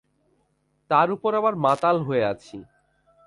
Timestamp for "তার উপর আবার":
0.91-1.53